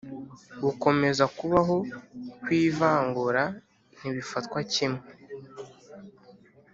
[0.63, 1.75] gukomeza kubaho
[2.41, 3.43] kw ivangura
[3.97, 5.03] ntibifatwa kimwe